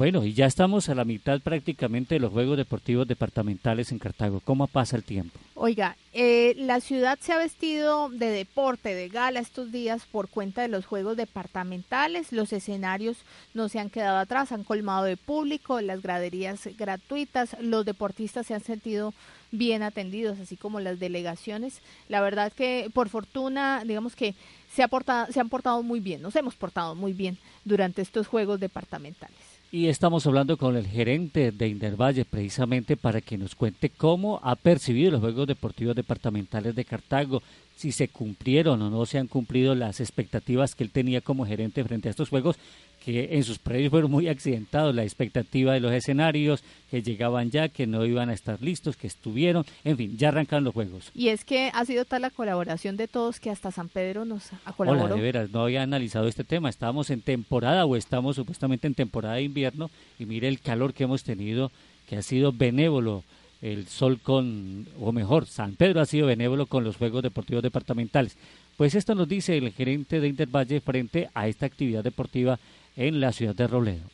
Bueno, 0.00 0.24
y 0.24 0.32
ya 0.32 0.46
estamos 0.46 0.88
a 0.88 0.94
la 0.94 1.04
mitad 1.04 1.42
prácticamente 1.42 2.14
de 2.14 2.20
los 2.20 2.32
Juegos 2.32 2.56
Deportivos 2.56 3.06
Departamentales 3.06 3.92
en 3.92 3.98
Cartago. 3.98 4.40
¿Cómo 4.40 4.66
pasa 4.66 4.96
el 4.96 5.04
tiempo? 5.04 5.38
Oiga, 5.54 5.94
eh, 6.14 6.54
la 6.56 6.80
ciudad 6.80 7.18
se 7.20 7.34
ha 7.34 7.36
vestido 7.36 8.08
de 8.08 8.30
deporte, 8.30 8.94
de 8.94 9.10
gala 9.10 9.40
estos 9.40 9.70
días 9.72 10.06
por 10.10 10.30
cuenta 10.30 10.62
de 10.62 10.68
los 10.68 10.86
Juegos 10.86 11.18
Departamentales. 11.18 12.32
Los 12.32 12.54
escenarios 12.54 13.18
no 13.52 13.68
se 13.68 13.78
han 13.78 13.90
quedado 13.90 14.16
atrás, 14.16 14.52
han 14.52 14.64
colmado 14.64 15.04
de 15.04 15.18
público, 15.18 15.82
las 15.82 16.00
graderías 16.00 16.66
gratuitas, 16.78 17.54
los 17.60 17.84
deportistas 17.84 18.46
se 18.46 18.54
han 18.54 18.64
sentido 18.64 19.12
bien 19.50 19.82
atendidos, 19.82 20.40
así 20.40 20.56
como 20.56 20.80
las 20.80 20.98
delegaciones. 20.98 21.82
La 22.08 22.22
verdad 22.22 22.54
que 22.54 22.88
por 22.94 23.10
fortuna, 23.10 23.82
digamos 23.84 24.16
que 24.16 24.34
se, 24.74 24.82
ha 24.82 24.88
portado, 24.88 25.30
se 25.30 25.40
han 25.40 25.50
portado 25.50 25.82
muy 25.82 26.00
bien, 26.00 26.22
nos 26.22 26.36
hemos 26.36 26.54
portado 26.54 26.94
muy 26.94 27.12
bien 27.12 27.36
durante 27.66 28.00
estos 28.00 28.28
Juegos 28.28 28.60
Departamentales. 28.60 29.59
Y 29.72 29.86
estamos 29.86 30.26
hablando 30.26 30.56
con 30.56 30.76
el 30.76 30.84
gerente 30.84 31.52
de 31.52 31.68
Indervalle 31.68 32.24
precisamente 32.24 32.96
para 32.96 33.20
que 33.20 33.38
nos 33.38 33.54
cuente 33.54 33.88
cómo 33.88 34.40
ha 34.42 34.56
percibido 34.56 35.12
los 35.12 35.20
Juegos 35.20 35.46
Deportivos 35.46 35.94
Departamentales 35.94 36.74
de 36.74 36.84
Cartago, 36.84 37.40
si 37.76 37.92
se 37.92 38.08
cumplieron 38.08 38.82
o 38.82 38.90
no 38.90 39.06
se 39.06 39.18
han 39.18 39.28
cumplido 39.28 39.76
las 39.76 40.00
expectativas 40.00 40.74
que 40.74 40.82
él 40.82 40.90
tenía 40.90 41.20
como 41.20 41.46
gerente 41.46 41.84
frente 41.84 42.08
a 42.08 42.10
estos 42.10 42.30
Juegos, 42.30 42.56
que 43.04 43.30
en 43.32 43.44
sus 43.44 43.58
predios 43.58 43.90
fueron 43.90 44.10
muy 44.10 44.28
accidentados, 44.28 44.94
la 44.94 45.02
expectativa 45.02 45.72
de 45.72 45.80
los 45.80 45.92
escenarios, 45.92 46.62
que 46.90 47.02
llegaban 47.02 47.50
ya, 47.50 47.68
que 47.68 47.86
no 47.86 48.04
iban 48.04 48.28
a 48.28 48.34
estar 48.34 48.60
listos, 48.60 48.96
que 48.96 49.06
estuvieron, 49.06 49.64
en 49.84 49.96
fin, 49.96 50.16
ya 50.16 50.28
arrancan 50.28 50.64
los 50.64 50.74
Juegos. 50.74 51.10
Y 51.14 51.28
es 51.28 51.44
que 51.44 51.70
ha 51.72 51.84
sido 51.84 52.04
tal 52.04 52.22
la 52.22 52.30
colaboración 52.30 52.96
de 52.96 53.08
todos 53.08 53.40
que 53.40 53.50
hasta 53.50 53.70
San 53.70 53.88
Pedro 53.88 54.24
nos 54.24 54.52
ha 54.64 54.72
colaborado. 54.72 55.06
Hola, 55.06 55.16
de 55.16 55.22
veras, 55.22 55.50
no 55.50 55.62
había 55.62 55.82
analizado 55.82 56.28
este 56.28 56.44
tema, 56.44 56.68
estábamos 56.68 57.10
en 57.10 57.22
temporada 57.22 57.86
o 57.86 57.96
estamos 57.96 58.36
supuestamente 58.36 58.86
en 58.86 58.94
temporada 58.94 59.36
de 59.36 59.42
invierno 59.42 59.90
y 60.18 60.26
mire 60.26 60.48
el 60.48 60.60
calor 60.60 60.92
que 60.92 61.04
hemos 61.04 61.24
tenido, 61.24 61.72
que 62.08 62.16
ha 62.16 62.22
sido 62.22 62.52
benévolo 62.52 63.24
el 63.62 63.86
sol 63.88 64.20
con, 64.20 64.86
o 64.98 65.12
mejor, 65.12 65.46
San 65.46 65.74
Pedro 65.74 66.00
ha 66.00 66.06
sido 66.06 66.26
benévolo 66.26 66.66
con 66.66 66.84
los 66.84 66.96
Juegos 66.96 67.22
Deportivos 67.22 67.62
Departamentales. 67.62 68.36
Pues 68.76 68.94
esto 68.94 69.14
nos 69.14 69.28
dice 69.28 69.58
el 69.58 69.72
gerente 69.72 70.20
de 70.20 70.28
Intervalle 70.28 70.80
frente 70.80 71.28
a 71.34 71.48
esta 71.48 71.66
actividad 71.66 72.02
deportiva 72.02 72.58
en 73.00 73.18
la 73.18 73.32
ciudad 73.32 73.54
de 73.54 73.66
Robledo. 73.66 74.04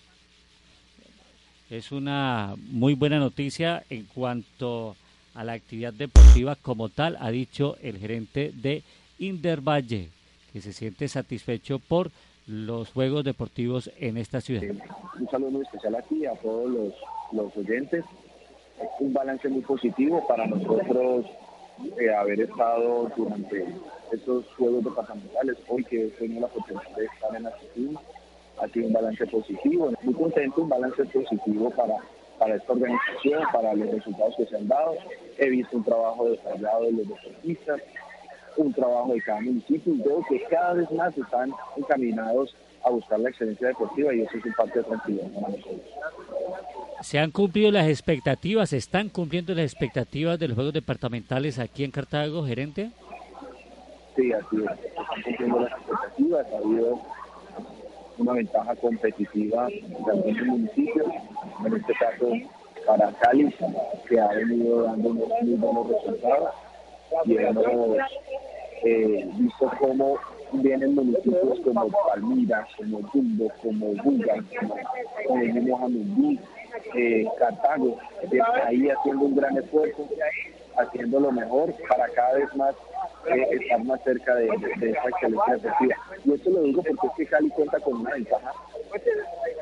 Es 1.70 1.90
una 1.90 2.54
muy 2.56 2.94
buena 2.94 3.18
noticia 3.18 3.82
en 3.90 4.04
cuanto 4.04 4.94
a 5.34 5.42
la 5.42 5.54
actividad 5.54 5.92
deportiva 5.92 6.54
como 6.54 6.88
tal, 6.88 7.16
ha 7.20 7.30
dicho 7.30 7.76
el 7.82 7.98
gerente 7.98 8.52
de 8.54 8.84
Intervalle, 9.18 10.10
que 10.52 10.60
se 10.60 10.72
siente 10.72 11.08
satisfecho 11.08 11.80
por 11.80 12.12
los 12.46 12.92
Juegos 12.92 13.24
Deportivos 13.24 13.90
en 13.98 14.18
esta 14.18 14.40
ciudad. 14.40 14.62
Un 15.18 15.28
saludo 15.28 15.50
muy 15.50 15.62
especial 15.62 15.96
aquí 15.96 16.24
a 16.24 16.34
todos 16.34 16.70
los, 16.70 16.94
los 17.32 17.56
oyentes 17.56 18.04
un 19.00 19.12
balance 19.12 19.48
muy 19.48 19.62
positivo 19.62 20.24
para 20.28 20.46
nosotros 20.46 21.26
eh, 21.98 22.14
haber 22.14 22.40
estado 22.40 23.10
durante 23.16 23.66
estos 24.12 24.46
juegos 24.56 24.84
departamentales. 24.84 25.56
Hoy 25.66 25.82
que 25.82 26.06
tengo 26.18 26.40
la 26.40 26.46
oportunidad 26.46 26.96
de 26.96 27.04
estar 27.06 27.34
en 27.34 27.42
la 27.42 27.52
ciudad, 27.74 28.00
ha 28.60 28.68
sido 28.68 28.86
un 28.86 28.92
balance 28.92 29.26
positivo. 29.26 29.92
Muy 30.02 30.14
contento, 30.14 30.62
un 30.62 30.68
balance 30.68 31.04
positivo 31.04 31.70
para, 31.70 31.96
para 32.38 32.56
esta 32.56 32.72
organización, 32.72 33.42
para 33.52 33.74
los 33.74 33.90
resultados 33.90 34.34
que 34.36 34.46
se 34.46 34.56
han 34.56 34.68
dado. 34.68 34.94
He 35.38 35.48
visto 35.50 35.76
un 35.76 35.84
trabajo 35.84 36.28
detallado 36.28 36.84
de 36.84 36.92
los 36.92 37.08
deportistas, 37.08 37.80
un 38.56 38.72
trabajo 38.72 39.12
de 39.12 39.20
cada 39.22 39.40
municipio 39.40 39.94
y 39.94 40.02
veo 40.02 40.24
que 40.28 40.42
cada 40.44 40.74
vez 40.74 40.90
más 40.92 41.16
están 41.16 41.52
encaminados 41.76 42.54
a 42.84 42.90
buscar 42.90 43.18
la 43.18 43.30
excelencia 43.30 43.68
deportiva 43.68 44.14
y 44.14 44.22
eso 44.22 44.38
es 44.38 44.44
un 44.44 44.52
parte 44.52 44.78
de 44.78 44.84
tranquilidad 44.84 45.28
para 45.32 45.48
nosotros. 45.48 45.80
¿Se 47.02 47.18
han 47.18 47.30
cumplido 47.30 47.70
las 47.70 47.88
expectativas? 47.88 48.70
¿Se 48.70 48.76
están 48.76 49.08
cumpliendo 49.08 49.54
las 49.54 49.64
expectativas 49.64 50.38
de 50.38 50.48
los 50.48 50.54
Juegos 50.54 50.72
Departamentales 50.72 51.58
aquí 51.58 51.84
en 51.84 51.90
Cartago, 51.90 52.46
gerente? 52.46 52.90
Sí, 54.14 54.32
así 54.32 54.56
es. 54.56 54.80
Se 54.80 54.86
están 54.88 55.22
cumpliendo 55.24 55.60
las 55.60 55.72
expectativas. 55.72 56.46
Ha 56.52 56.56
habido 56.56 57.00
una 58.18 58.32
ventaja 58.32 58.74
competitiva 58.76 59.66
de 59.68 60.42
municipios, 60.44 61.06
en 61.64 61.76
este 61.76 61.94
caso 61.94 62.32
para 62.86 63.12
Cali, 63.12 63.52
que 64.08 64.20
ha 64.20 64.28
venido 64.28 64.82
dando 64.84 65.10
unos 65.10 65.28
muy 65.42 65.54
buenos 65.54 65.88
resultados. 65.88 66.50
Y 67.24 67.36
hemos 67.36 67.66
eh, 68.84 69.28
visto 69.38 69.70
cómo 69.80 70.18
vienen 70.52 70.94
municipios 70.94 71.60
como 71.60 71.88
Palmira, 72.08 72.66
como 72.76 73.02
Jumbo, 73.08 73.50
como 73.62 73.86
Buga, 74.02 74.34
como, 75.26 75.40
el 75.40 75.52
mismo 75.54 75.78
Jamundí, 75.78 76.40
eh, 76.94 77.26
Cartago, 77.38 77.98
ahí 78.64 78.88
haciendo 78.88 79.24
un 79.24 79.36
gran 79.36 79.56
esfuerzo, 79.56 80.08
haciendo 80.78 81.20
lo 81.20 81.32
mejor 81.32 81.74
para 81.88 82.08
cada 82.08 82.34
vez 82.34 82.54
más 82.54 82.74
eh, 83.28 83.48
estar 83.60 83.84
más 83.84 84.02
cerca 84.04 84.34
de, 84.34 84.46
de, 84.78 84.90
esa 84.90 85.08
excelencia 85.08 85.54
deportiva. 85.54 85.96
Y 86.24 86.32
esto 86.32 86.50
lo 86.50 86.62
digo 86.62 86.82
porque 86.82 87.06
es 87.06 87.12
que 87.16 87.26
Cali 87.26 87.50
cuenta 87.50 87.80
con 87.80 88.00
una 88.00 88.10
ventaja, 88.10 88.52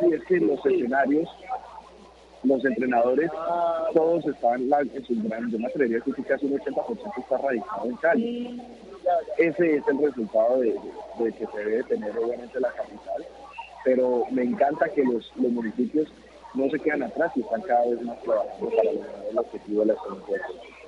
y 0.01 0.13
es 0.13 0.25
que 0.25 0.41
los 0.41 0.65
escenarios, 0.67 1.29
los 2.43 2.65
entrenadores, 2.65 3.31
todos 3.95 4.27
están 4.27 4.71
en 4.73 5.05
su 5.05 5.15
gran, 5.23 5.51
yo 5.51 5.59
me 5.59 5.67
atrevería 5.67 5.97
a 5.97 6.01
decir 6.01 6.15
que 6.15 6.23
casi 6.25 6.47
un 6.47 6.59
80% 6.59 7.19
está 7.19 7.39
radicado 7.39 7.85
en 7.87 7.97
Cali. 7.97 8.63
Ese 9.39 9.77
es 9.77 9.89
el 9.89 9.99
resultado 9.99 10.61
de, 10.61 10.75
de 11.19 11.33
que 11.33 11.47
se 11.47 11.59
debe 11.59 11.83
tener 11.85 12.17
obviamente 12.19 12.59
la 12.61 12.71
capital, 12.71 13.27
pero 13.85 14.25
me 14.31 14.43
encanta 14.43 14.89
que 14.89 15.05
los, 15.05 15.31
los 15.37 15.53
municipios 15.53 16.09
no 16.55 16.71
se 16.71 16.79
quedan 16.79 17.03
atrás 17.03 17.33
y 17.35 17.41
están 17.41 17.63
cada 17.63 17.87
vez 17.87 18.01
más 18.03 18.21
trabajando 18.23 18.71
para 18.71 18.93
lograr 18.93 19.15
el 19.31 19.39
objetivo 19.39 19.81
de 19.81 19.87
la 19.87 19.95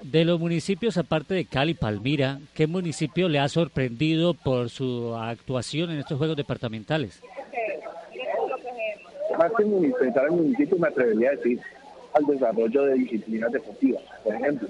De 0.03 0.25
los 0.25 0.41
municipios, 0.41 0.97
aparte 0.97 1.35
de 1.35 1.45
Cali, 1.45 1.75
Palmira, 1.75 2.39
¿qué 2.55 2.67
municipio 2.67 3.29
le 3.29 3.41
ha 3.41 3.49
sorprendido 3.49 4.35
por 4.35 4.71
su 4.71 5.15
actuación 5.15 5.91
en 5.91 5.99
estos 5.99 6.19
Juegos 6.19 6.37
Departamentales? 6.37 7.21
Más 9.39 9.53
que 9.59 9.65
pensar 10.01 10.27
en 10.29 10.37
municipio, 10.37 10.79
me 10.79 10.89
atrevería 10.89 11.29
a 11.29 11.33
decir 11.33 11.61
al 12.15 12.25
desarrollo 12.27 12.85
de 12.85 12.95
disciplinas 12.95 13.53
deportivas. 13.53 14.03
Por 14.25 14.35
ejemplo, 14.35 14.69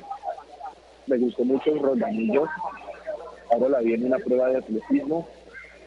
me 1.07 1.19
gustó 1.19 1.45
mucho 1.45 1.73
el 1.73 1.79
Rodanillo. 1.79 2.47
Ahora 3.53 3.69
la 3.69 3.81
vi 3.81 3.95
en 3.95 4.07
una 4.07 4.19
prueba 4.19 4.49
de 4.49 4.59
atletismo 4.59 5.29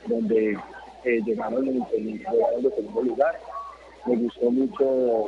donde 0.07 0.57
eh, 1.03 1.21
llegaron, 1.25 1.67
en 1.67 1.81
el, 1.81 2.73
segundo 2.73 3.01
lugar 3.01 3.37
me 4.05 4.15
gustó 4.15 4.51
mucho 4.51 5.25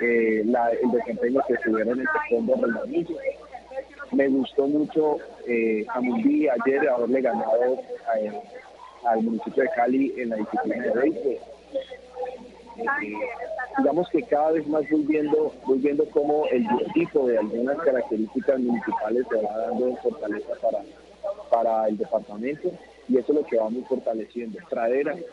eh, 0.00 0.40
el 0.40 0.90
desempeño 0.90 1.40
que 1.46 1.56
tuvieron 1.64 2.00
en 2.00 2.06
el 2.06 2.28
fondo 2.30 2.54
del 2.56 3.06
Me 4.12 4.28
gustó 4.28 4.66
mucho 4.66 5.18
eh, 5.46 5.84
Jamundí 5.88 6.48
ayer 6.48 6.88
haberle 6.88 7.20
ganado 7.20 7.78
al 9.06 9.22
municipio 9.22 9.62
de 9.62 9.68
Cali 9.76 10.14
en 10.16 10.30
la 10.30 10.36
disciplina 10.36 10.84
de 10.84 10.90
béisbol. 10.90 11.38
Eh, 12.76 13.14
digamos 13.78 14.08
que 14.10 14.22
cada 14.22 14.52
vez 14.52 14.66
más 14.66 14.82
voy 14.90 15.02
viendo, 15.02 15.52
voy 15.66 15.78
viendo 15.78 16.04
cómo 16.10 16.46
el 16.46 16.66
tipo 16.92 17.26
de 17.28 17.38
algunas 17.38 17.78
características 17.78 18.58
municipales 18.58 19.26
se 19.30 19.36
va 19.36 19.58
dando 19.58 19.88
en 19.88 19.96
fortaleza 19.98 20.52
para, 20.60 20.82
para 21.50 21.88
el 21.88 21.96
departamento 21.96 22.70
y 23.08 23.18
eso 23.18 23.32
es 23.32 23.38
lo 23.38 23.46
que 23.46 23.56
vamos 23.56 23.86
fortaleciendo. 23.88 24.58
Traer 24.68 25.24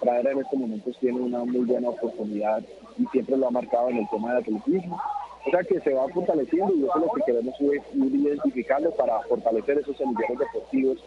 Pradera 0.00 0.32
en 0.32 0.38
estos 0.38 0.58
momentos 0.58 0.96
tiene 0.98 1.20
una 1.20 1.44
muy 1.44 1.64
buena 1.64 1.90
oportunidad 1.90 2.62
y 2.98 3.06
siempre 3.06 3.36
lo 3.36 3.48
ha 3.48 3.50
marcado 3.50 3.90
en 3.90 3.98
el 3.98 4.08
tema 4.10 4.32
de 4.32 4.38
atletismo. 4.40 5.00
O 5.46 5.50
sea 5.50 5.62
que 5.62 5.80
se 5.80 5.94
va 5.94 6.08
fortaleciendo 6.08 6.74
y 6.74 6.84
eso 6.84 6.92
es 6.96 7.00
lo 7.00 7.12
que 7.12 7.22
queremos 7.26 7.54
ir, 7.60 7.80
identificando 7.94 8.90
para 8.92 9.20
fortalecer 9.22 9.78
esos 9.78 9.96
semilleros 9.96 10.38
deportivos 10.38 10.98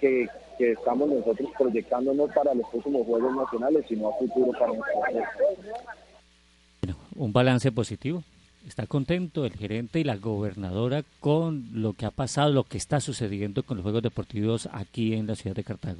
que, 0.00 0.26
que 0.58 0.72
estamos 0.72 1.08
nosotros 1.08 1.50
proyectándonos 1.56 2.32
para 2.32 2.54
los 2.54 2.68
próximos 2.70 3.06
Juegos 3.06 3.36
Nacionales, 3.36 3.84
sino 3.88 4.08
a 4.08 4.18
futuro 4.18 4.52
para 4.58 4.72
nuestro 4.72 5.00
bueno, 6.82 6.96
un 7.14 7.32
balance 7.32 7.72
positivo. 7.72 8.22
Está 8.66 8.86
contento 8.86 9.44
el 9.44 9.52
gerente 9.52 10.00
y 10.00 10.04
la 10.04 10.16
gobernadora 10.16 11.04
con 11.20 11.68
lo 11.72 11.92
que 11.92 12.06
ha 12.06 12.10
pasado, 12.10 12.50
lo 12.50 12.64
que 12.64 12.78
está 12.78 12.98
sucediendo 13.00 13.62
con 13.62 13.76
los 13.76 13.84
Juegos 13.84 14.02
Deportivos 14.02 14.68
aquí 14.72 15.14
en 15.14 15.26
la 15.26 15.34
ciudad 15.34 15.54
de 15.54 15.64
Cartago. 15.64 15.92